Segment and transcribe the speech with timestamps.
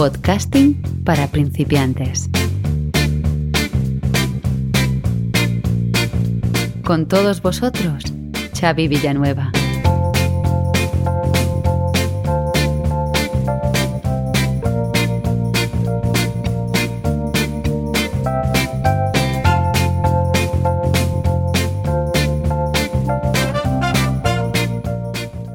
[0.00, 2.30] Podcasting para principiantes.
[6.82, 8.04] Con todos vosotros,
[8.58, 9.52] Xavi Villanueva.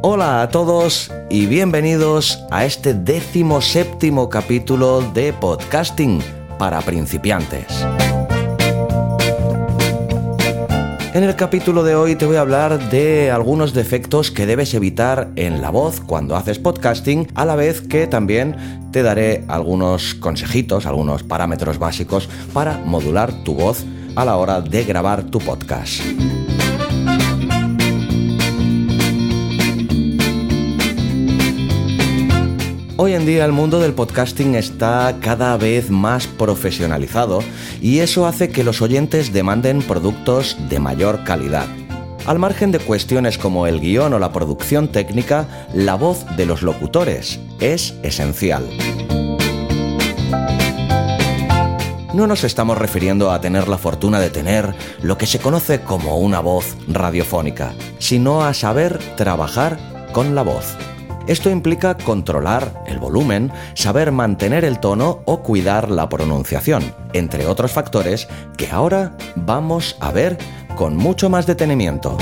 [0.04, 6.20] Hola a todos y bienvenidos a este décimo séptimo capítulo de podcasting
[6.60, 7.66] para principiantes.
[11.14, 15.30] En el capítulo de hoy te voy a hablar de algunos defectos que debes evitar
[15.38, 20.86] en la voz cuando haces podcasting, a la vez que también te daré algunos consejitos,
[20.86, 26.02] algunos parámetros básicos para modular tu voz a la hora de grabar tu podcast.
[32.98, 37.40] Hoy en día el mundo del podcasting está cada vez más profesionalizado
[37.82, 41.68] y eso hace que los oyentes demanden productos de mayor calidad.
[42.26, 46.62] Al margen de cuestiones como el guion o la producción técnica, la voz de los
[46.62, 48.66] locutores es esencial.
[52.14, 56.18] No nos estamos refiriendo a tener la fortuna de tener lo que se conoce como
[56.18, 59.78] una voz radiofónica, sino a saber trabajar
[60.14, 60.78] con la voz.
[61.28, 67.72] Esto implica controlar el volumen, saber mantener el tono o cuidar la pronunciación, entre otros
[67.72, 70.38] factores que ahora vamos a ver
[70.76, 72.17] con mucho más detenimiento.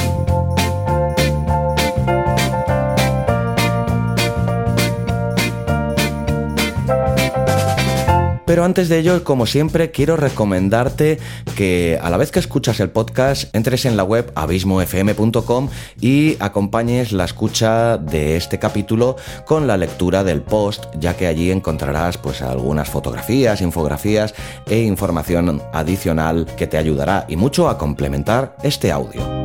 [8.53, 11.17] Pero antes de ello, como siempre, quiero recomendarte
[11.57, 17.13] que a la vez que escuchas el podcast, entres en la web abismofm.com y acompañes
[17.13, 19.15] la escucha de este capítulo
[19.47, 24.35] con la lectura del post, ya que allí encontrarás pues algunas fotografías, infografías
[24.67, 29.42] e información adicional que te ayudará y mucho a complementar este audio.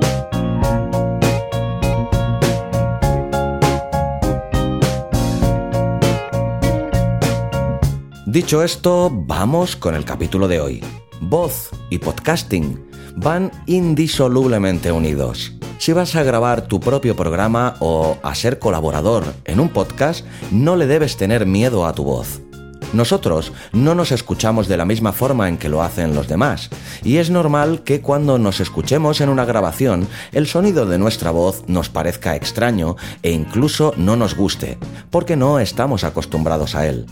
[8.31, 10.84] Dicho esto, vamos con el capítulo de hoy.
[11.19, 12.78] Voz y podcasting
[13.16, 15.55] van indisolublemente unidos.
[15.78, 20.77] Si vas a grabar tu propio programa o a ser colaborador en un podcast, no
[20.77, 22.43] le debes tener miedo a tu voz.
[22.93, 26.69] Nosotros no nos escuchamos de la misma forma en que lo hacen los demás,
[27.03, 31.65] y es normal que cuando nos escuchemos en una grabación, el sonido de nuestra voz
[31.67, 34.77] nos parezca extraño e incluso no nos guste,
[35.09, 37.06] porque no estamos acostumbrados a él.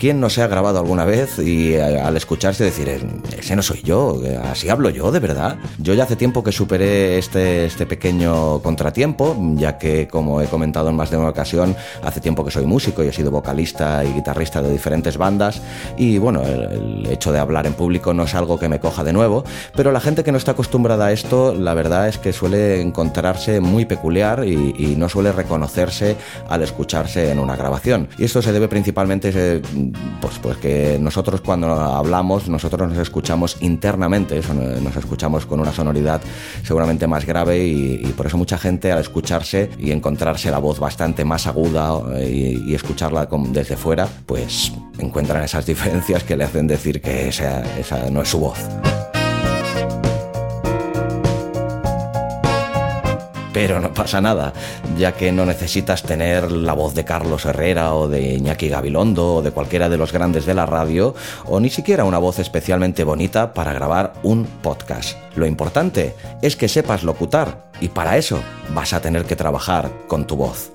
[0.00, 3.02] ¿Quién no se ha grabado alguna vez y eh, al escucharse decir, eh,
[3.38, 5.58] ese no soy yo, eh, así hablo yo, de verdad?
[5.76, 10.88] Yo ya hace tiempo que superé este, este pequeño contratiempo, ya que, como he comentado
[10.88, 14.14] en más de una ocasión, hace tiempo que soy músico y he sido vocalista y
[14.14, 15.60] guitarrista de diferentes bandas,
[15.98, 19.12] y bueno, el, hecho de hablar en público no es algo que me coja de
[19.12, 19.44] nuevo,
[19.76, 23.60] pero la gente que no está acostumbrada a esto, la verdad es que suele encontrarse
[23.60, 26.16] muy peculiar y, y no suele reconocerse
[26.48, 28.08] al escucharse en una grabación.
[28.16, 29.60] Y esto se debe principalmente
[30.20, 34.40] pues, pues que nosotros cuando hablamos, nosotros nos escuchamos internamente,
[34.82, 36.20] nos escuchamos con una sonoridad
[36.62, 41.24] seguramente más grave y, por eso mucha gente al escucharse y encontrarse la voz bastante
[41.24, 47.00] más aguda eh, y, escucharla desde fuera, pues encuentran esas diferencias que le hacen decir
[47.00, 47.62] que esa
[48.10, 48.58] no es su voz.
[53.52, 54.52] Pero no pasa nada,
[54.96, 59.42] ya que no necesitas tener la voz de Carlos Herrera o de Iñaki Gabilondo o
[59.42, 61.14] de cualquiera de los grandes de la radio,
[61.46, 65.18] o ni siquiera una voz especialmente bonita para grabar un podcast.
[65.34, 68.40] Lo importante es que sepas locutar, y para eso
[68.74, 70.70] vas a tener que trabajar con tu voz.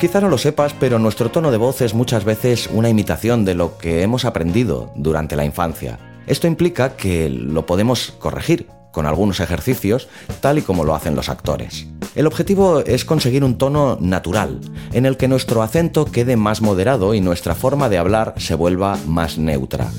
[0.00, 3.54] Quizá no lo sepas, pero nuestro tono de voz es muchas veces una imitación de
[3.54, 5.98] lo que hemos aprendido durante la infancia.
[6.26, 10.08] Esto implica que lo podemos corregir con algunos ejercicios,
[10.40, 11.86] tal y como lo hacen los actores.
[12.14, 14.60] El objetivo es conseguir un tono natural,
[14.92, 18.96] en el que nuestro acento quede más moderado y nuestra forma de hablar se vuelva
[19.06, 19.90] más neutra.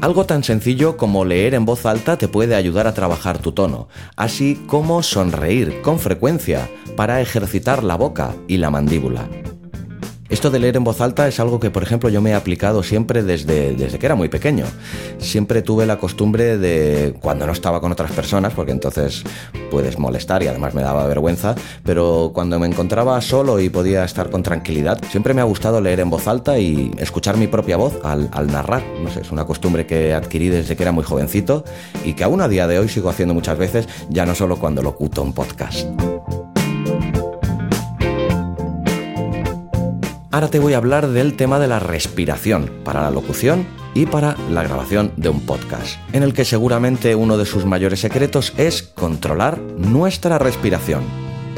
[0.00, 3.88] Algo tan sencillo como leer en voz alta te puede ayudar a trabajar tu tono,
[4.16, 9.28] así como sonreír con frecuencia para ejercitar la boca y la mandíbula.
[10.32, 12.82] Esto de leer en voz alta es algo que, por ejemplo, yo me he aplicado
[12.82, 14.64] siempre desde, desde que era muy pequeño.
[15.18, 19.24] Siempre tuve la costumbre de, cuando no estaba con otras personas, porque entonces
[19.70, 24.30] puedes molestar y además me daba vergüenza, pero cuando me encontraba solo y podía estar
[24.30, 27.98] con tranquilidad, siempre me ha gustado leer en voz alta y escuchar mi propia voz
[28.02, 28.82] al, narrar.
[29.02, 31.62] No sé, es una costumbre que adquirí desde que era muy jovencito
[32.06, 34.80] y que aún a día de hoy sigo haciendo muchas veces, ya no solo cuando
[34.80, 35.86] locuto un podcast.
[40.32, 44.34] Ahora te voy a hablar del tema de la respiración para la locución y para
[44.50, 48.82] la grabación de un podcast, en el que seguramente uno de sus mayores secretos es
[48.82, 51.02] controlar nuestra respiración.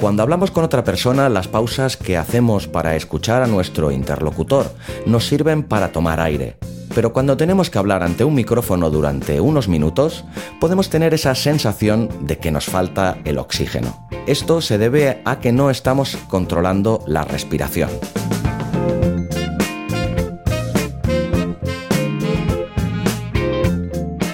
[0.00, 4.74] Cuando hablamos con otra persona, las pausas que hacemos para escuchar a nuestro interlocutor
[5.06, 6.56] nos sirven para tomar aire.
[6.96, 10.24] Pero cuando tenemos que hablar ante un micrófono durante unos minutos,
[10.60, 14.08] podemos tener esa sensación de que nos falta el oxígeno.
[14.26, 17.90] Esto se debe a que no estamos controlando la respiración.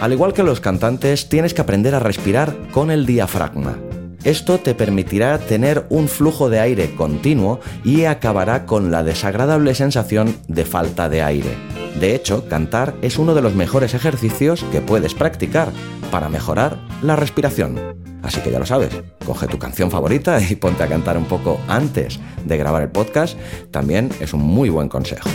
[0.00, 3.76] Al igual que los cantantes, tienes que aprender a respirar con el diafragma.
[4.24, 10.36] Esto te permitirá tener un flujo de aire continuo y acabará con la desagradable sensación
[10.48, 11.54] de falta de aire.
[11.98, 15.70] De hecho, cantar es uno de los mejores ejercicios que puedes practicar
[16.10, 17.78] para mejorar la respiración.
[18.22, 21.60] Así que ya lo sabes, coge tu canción favorita y ponte a cantar un poco
[21.68, 23.38] antes de grabar el podcast,
[23.70, 25.28] también es un muy buen consejo.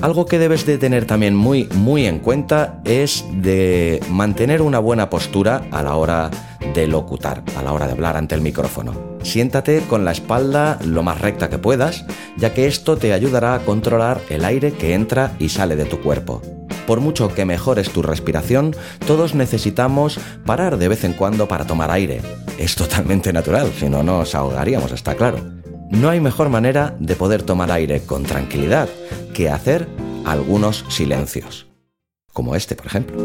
[0.00, 5.10] Algo que debes de tener también muy, muy en cuenta es de mantener una buena
[5.10, 6.30] postura a la hora
[6.72, 9.18] de locutar, a la hora de hablar ante el micrófono.
[9.24, 12.04] Siéntate con la espalda lo más recta que puedas,
[12.36, 16.00] ya que esto te ayudará a controlar el aire que entra y sale de tu
[16.00, 16.42] cuerpo.
[16.86, 21.90] Por mucho que mejores tu respiración, todos necesitamos parar de vez en cuando para tomar
[21.90, 22.22] aire.
[22.56, 25.57] Es totalmente natural, si no nos ahogaríamos, está claro.
[25.90, 28.88] No hay mejor manera de poder tomar aire con tranquilidad
[29.34, 29.88] que hacer
[30.24, 31.66] algunos silencios,
[32.32, 33.24] como este, por ejemplo.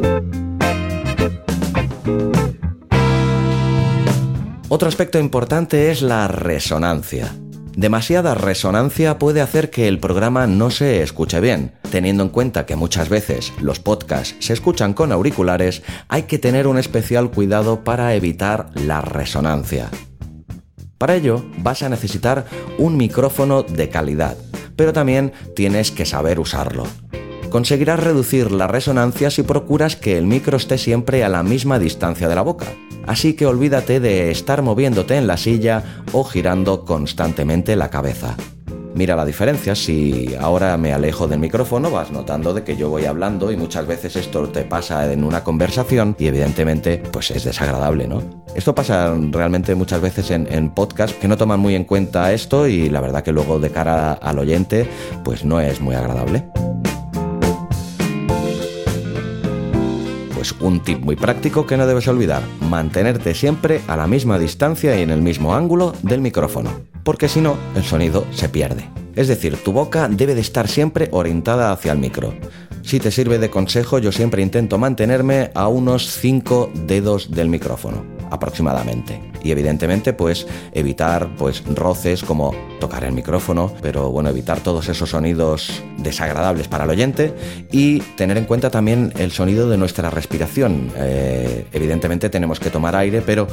[4.69, 7.31] Otro aspecto importante es la resonancia.
[7.75, 11.74] Demasiada resonancia puede hacer que el programa no se escuche bien.
[11.92, 16.68] Teniendo en cuenta que muchas veces los podcasts se escuchan con auriculares, hay que tener
[16.68, 19.89] un especial cuidado para evitar la resonancia.
[21.04, 22.46] Para ello vas a necesitar
[22.78, 24.38] un micrófono de calidad,
[24.78, 26.88] pero también tienes que saber usarlo.
[27.50, 32.30] Conseguirás reducir la resonancia si procuras que el micro esté siempre a la misma distancia
[32.30, 32.68] de la boca.
[33.06, 38.38] Así que olvídate de estar moviéndote en la silla o girando constantemente la cabeza.
[38.95, 43.06] Mira la diferencia, si ahora me alejo del micrófono vas notando de que yo voy
[43.06, 48.07] hablando y muchas veces esto te pasa en una conversación y evidentemente pues es desagradable,
[48.07, 48.22] ¿no?
[48.56, 52.68] Esto pasa realmente muchas veces en, en podcast que no toman muy en cuenta esto
[52.68, 54.88] y la verdad que luego de cara al oyente
[55.24, 56.45] pues no es muy agradable.
[60.36, 64.95] Pues un tip muy práctico que no debes olvidar, mantenerte siempre a la misma distancia
[64.95, 68.90] y en el mismo ángulo del micrófono porque si no, el sonido se pierde.
[69.16, 72.34] Es decir, tu boca debe de estar siempre orientada hacia el micro.
[72.82, 78.04] Si te sirve de consejo, yo siempre intento mantenerme a unos 5 dedos del micrófono,
[78.33, 79.21] aproximadamente.
[79.44, 85.12] Y evidentemente, pues evitar pues roces como tocar el micrófono, pero bueno, evitar todos esos
[85.12, 87.33] sonidos desagradables para el oyente
[87.71, 90.91] y tener en cuenta también el sonido de nuestra respiración.
[90.95, 93.47] Eh, evidentemente tenemos que tomar aire, pero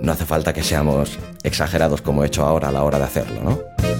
[0.00, 3.40] no hace falta que seamos exagerados como he hecho ahora a la hora de hacerlo,
[3.42, 3.91] ¿no?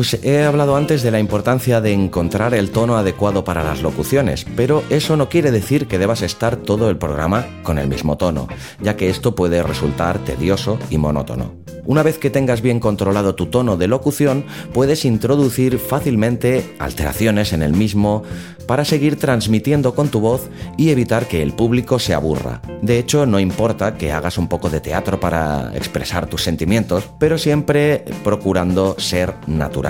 [0.00, 4.46] Pues he hablado antes de la importancia de encontrar el tono adecuado para las locuciones,
[4.56, 8.48] pero eso no quiere decir que debas estar todo el programa con el mismo tono,
[8.80, 11.52] ya que esto puede resultar tedioso y monótono.
[11.84, 17.62] Una vez que tengas bien controlado tu tono de locución, puedes introducir fácilmente alteraciones en
[17.62, 18.22] el mismo
[18.66, 22.62] para seguir transmitiendo con tu voz y evitar que el público se aburra.
[22.82, 27.36] De hecho, no importa que hagas un poco de teatro para expresar tus sentimientos, pero
[27.36, 29.89] siempre procurando ser natural.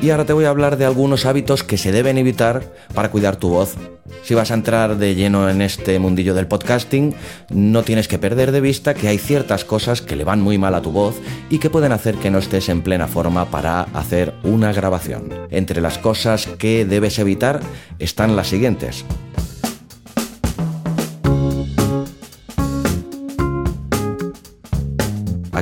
[0.00, 2.62] Y ahora te voy a hablar de algunos hábitos que se deben evitar
[2.94, 3.74] para cuidar tu voz.
[4.22, 7.14] Si vas a entrar de lleno en este mundillo del podcasting,
[7.50, 10.74] no tienes que perder de vista que hay ciertas cosas que le van muy mal
[10.74, 11.16] a tu voz
[11.50, 15.30] y que pueden hacer que no estés en plena forma para hacer una grabación.
[15.50, 17.60] Entre las cosas que debes evitar
[17.98, 19.04] están las siguientes.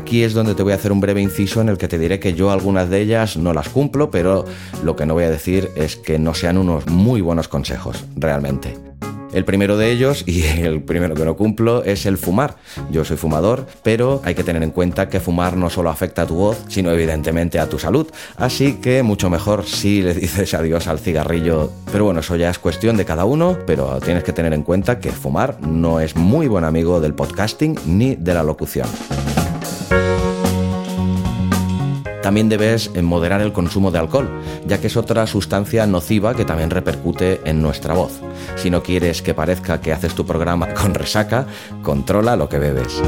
[0.07, 2.21] Aquí es donde te voy a hacer un breve inciso en el que te diré
[2.21, 4.45] que yo algunas de ellas no las cumplo, pero
[4.85, 8.77] lo que no voy a decir es que no sean unos muy buenos consejos, realmente.
[9.33, 12.55] El primero de ellos, y el primero que no cumplo, es el fumar.
[12.93, 16.27] Yo soy fumador, pero hay que tener en cuenta que fumar no solo afecta a
[16.27, 18.07] tu voz, sino evidentemente a tu salud.
[18.37, 21.73] Así que mucho mejor si le dices adiós al cigarrillo.
[21.91, 25.01] Pero bueno, eso ya es cuestión de cada uno, pero tienes que tener en cuenta
[25.01, 28.87] que fumar no es muy buen amigo del podcasting ni de la locución.
[32.27, 34.29] También debes eh, moderar el consumo de alcohol,
[34.67, 38.21] ya que es otra sustancia nociva que también repercute en nuestra voz.
[38.57, 41.47] Si no quieres que parezca que haces tu programa con resaca,
[41.85, 43.01] controla lo que bebes.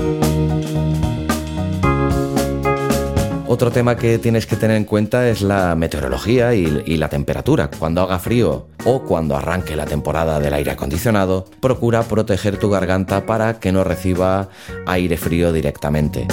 [3.48, 7.70] Otro tema que tienes que tener en cuenta es la meteorología y, la temperatura.
[7.76, 13.26] Cuando haga frío o cuando arranque la temporada del aire acondicionado, procura proteger tu garganta
[13.26, 14.48] para que no reciba
[14.87, 16.28] aire frío directamente.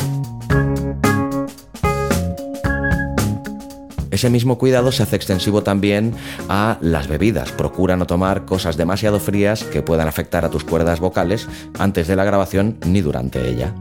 [4.16, 6.14] Ese mismo cuidado se hace extensivo también
[6.48, 7.52] a las bebidas.
[7.52, 12.16] Procura no tomar cosas demasiado frías que puedan afectar a tus cuerdas vocales antes de
[12.16, 13.74] la grabación ni durante ella.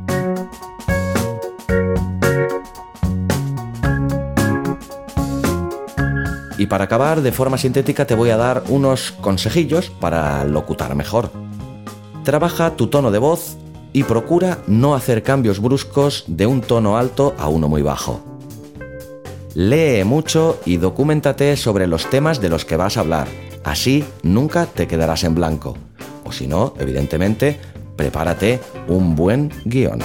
[6.59, 11.31] Y para acabar, de forma sintética te voy a dar unos consejillos para locutar mejor.
[12.25, 13.57] Trabaja tu tono de voz
[13.93, 18.34] y procura no hacer cambios bruscos de un tono alto a uno muy bajo.
[19.55, 23.29] Lee mucho y documentate sobre los temas de los que vas a hablar.
[23.63, 25.77] Así nunca te quedarás en blanco.
[26.25, 27.61] O si no, evidentemente,
[27.97, 28.59] prepárate
[28.89, 30.01] un buen guion.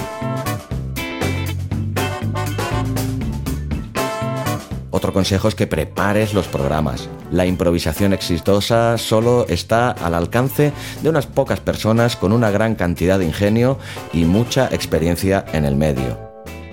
[4.92, 7.08] Otro consejo es que prepares los programas.
[7.32, 13.18] La improvisación exitosa solo está al alcance de unas pocas personas con una gran cantidad
[13.18, 13.78] de ingenio
[14.12, 16.29] y mucha experiencia en el medio.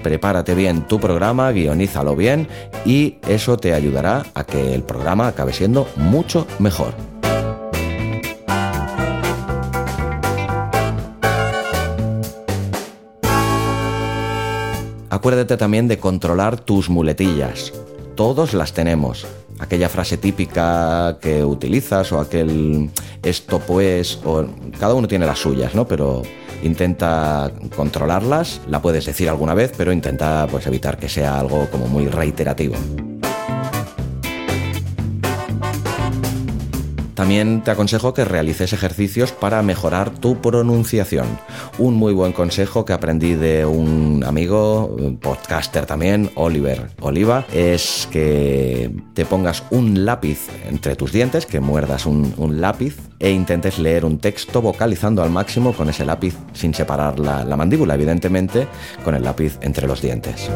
[0.07, 2.47] Prepárate bien tu programa, guionízalo bien
[2.85, 6.93] y eso te ayudará a que el programa acabe siendo mucho mejor.
[15.09, 17.73] Acuérdate también de controlar tus muletillas
[18.15, 19.27] todos las tenemos.
[19.59, 22.89] Aquella frase típica que utilizas o aquel
[23.23, 24.45] esto pues, o
[24.79, 25.87] cada uno tiene las suyas, ¿no?
[25.87, 26.23] Pero
[26.63, 31.87] intenta controlarlas, la puedes decir alguna vez, pero intenta pues evitar que sea algo como
[31.87, 32.75] muy reiterativo.
[37.17, 41.25] También te aconsejo que realices ejercicios para mejorar tu pronunciación.
[41.79, 48.91] Un muy buen consejo que aprendí de un amigo, podcaster también, Oliver Oliva, es que
[49.15, 54.19] te pongas un lápiz entre tus dientes, que muerdas un, lápiz e intentes leer un
[54.19, 58.67] texto vocalizando al máximo con ese lápiz sin separar la mandíbula, evidentemente,
[59.03, 60.51] con el lápiz entre los dientes.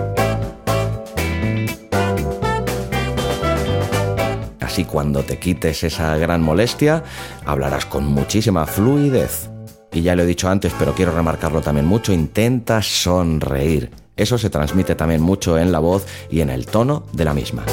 [4.72, 7.04] Así cuando te quites esa gran molestia,
[7.44, 9.50] hablarás con muchísima fluidez.
[9.92, 13.92] Y ya lo he dicho antes, pero quiero remarcarlo también mucho, intenta sonreír.
[14.16, 17.66] Eso se transmite también mucho en la voz y en el tono de la misma.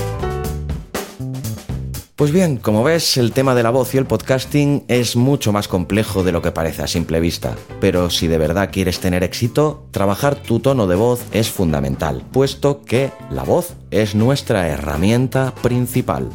[2.17, 5.69] Pues bien, como ves, el tema de la voz y el podcasting es mucho más
[5.69, 7.55] complejo de lo que parece a simple vista.
[7.81, 12.83] Pero si de verdad quieres tener éxito, trabajar tu tono de voz es fundamental, puesto
[12.83, 16.29] que la voz es nuestra herramienta principal.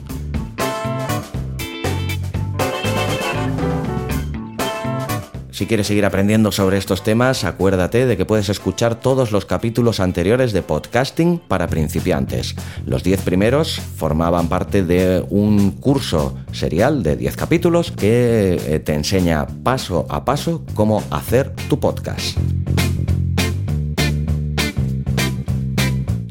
[5.54, 10.00] Si quieres seguir aprendiendo sobre estos temas, acuérdate de que puedes escuchar todos los capítulos
[10.00, 12.56] anteriores de podcasting para principiantes.
[12.88, 19.46] Los 10 primeros formaban parte de un curso serial de 10 capítulos que te enseña
[19.64, 22.36] paso a paso cómo hacer tu podcast.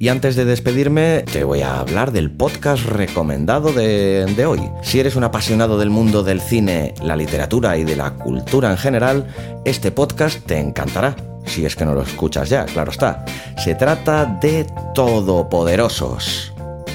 [0.03, 4.61] Y antes de despedirme, te voy a hablar del podcast recomendado de, hoy.
[4.83, 8.79] Si eres un apasionado del mundo del cine, la literatura y de la cultura en
[8.79, 9.29] general,
[9.65, 11.15] este podcast te encantará.
[11.47, 13.25] Si es que no lo escuchas ya, claro está.
[13.63, 16.52] Se trata de Todopoderosos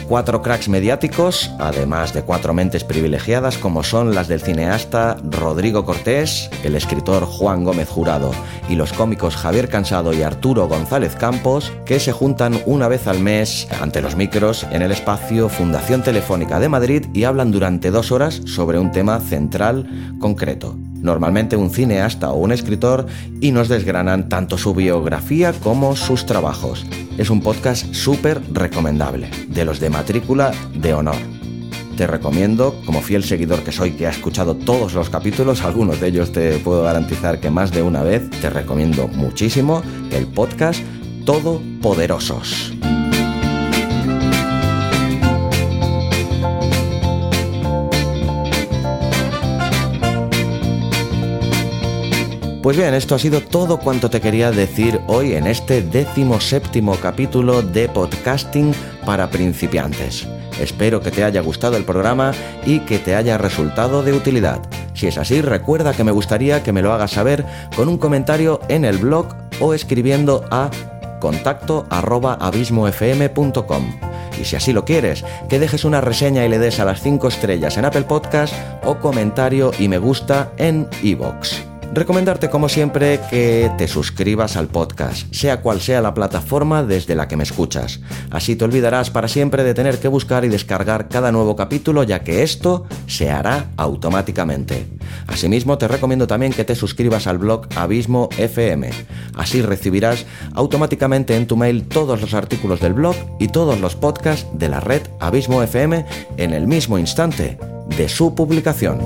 [0.08, 6.50] cuatro cracks mediáticos, además de cuatro mentes privilegiadas como son las del cineasta Rodrigo Cortés,
[6.64, 8.32] el escritor Juan Gómez Jurado
[8.70, 13.20] y los cómicos Javier Cansado y Arturo González Campos, que se juntan una vez al
[13.20, 18.12] mes ante los micros en el espacio Fundación Telefónica de Madrid y hablan durante dos
[18.12, 23.06] horas sobre un tema central concreto normalmente un cineasta o un escritor,
[23.42, 26.86] y nos desgranan tanto su biografía como sus trabajos.
[27.18, 31.18] Es un podcast súper recomendable, de los de matrícula de honor.
[31.98, 36.10] Te recomiendo, como fiel seguidor que soy, que ha escuchado todos los capítulos, algunos de
[36.10, 40.80] ellos te puedo garantizar que más de una vez, te recomiendo muchísimo el podcast
[41.26, 42.72] Todopoderosos.
[52.68, 56.98] Pues bien, esto ha sido todo cuanto te quería decir hoy en este décimo séptimo
[56.98, 58.74] capítulo de podcasting
[59.06, 60.28] para principiantes.
[60.60, 62.34] Espero que te haya gustado el programa
[62.66, 64.60] y que te haya resultado de utilidad.
[64.96, 68.60] Si es así, recuerda que me gustaría que me lo hagas saber con un comentario
[68.68, 69.28] en el blog
[69.62, 70.70] o escribiendo a
[71.22, 74.00] contacto abismofm.com.
[74.42, 77.30] y si así lo quieres, que dejes una reseña y le des a las 5
[77.30, 81.67] estrellas en Apple Podcast o comentario y me gusta en iVoox.
[81.98, 87.28] Recomendarte como siempre que te suscribas al podcast, sea cual sea la plataforma desde la
[87.28, 88.02] que me escuchas.
[88.30, 92.24] Así te olvidarás para siempre de tener que buscar y descargar cada nuevo capítulo ya
[92.24, 94.86] que esto se hará automáticamente.
[95.26, 98.92] Asimismo te recomiendo también que te suscribas al blog Abismo FM.
[99.36, 104.46] Así recibirás automáticamente en tu mail todos los artículos del blog y todos los podcasts
[104.54, 106.06] de la red Abismo FM
[106.38, 107.58] en el mismo instante
[107.98, 109.00] de su publicación.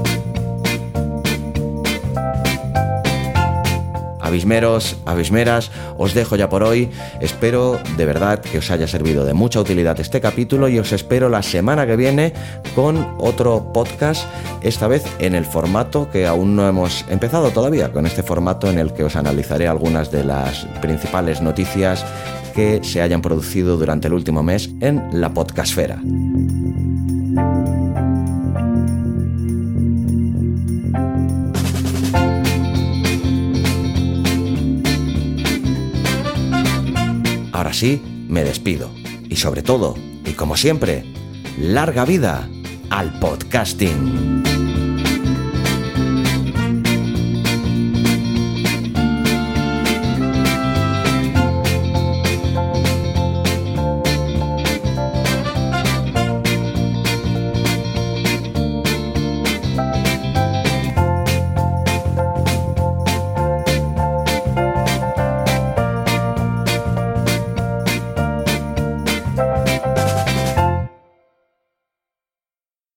[4.31, 6.89] Abismeros, abismeras, os dejo ya por hoy.
[7.19, 11.27] Espero de verdad que os haya servido de mucha utilidad este capítulo y os espero
[11.27, 12.31] la semana que viene
[12.73, 14.23] con otro podcast,
[14.61, 18.79] esta vez en el formato que aún no hemos empezado todavía, con este formato en
[18.79, 22.05] el que os analizaré algunas de las principales noticias
[22.55, 26.00] que se hayan producido durante el último mes en la podcastfera.
[37.72, 38.92] Ahora sí, me despido.
[39.30, 41.06] Y sobre todo, y como siempre,
[41.58, 42.50] larga vida
[42.90, 44.71] al podcasting.